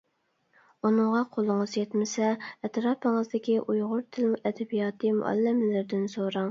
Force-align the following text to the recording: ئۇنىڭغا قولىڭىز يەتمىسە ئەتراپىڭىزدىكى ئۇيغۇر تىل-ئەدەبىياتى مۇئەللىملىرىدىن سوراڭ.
ئۇنىڭغا 0.87 1.21
قولىڭىز 1.35 1.75
يەتمىسە 1.81 2.31
ئەتراپىڭىزدىكى 2.39 3.59
ئۇيغۇر 3.67 4.05
تىل-ئەدەبىياتى 4.19 5.15
مۇئەللىملىرىدىن 5.23 6.15
سوراڭ. 6.17 6.39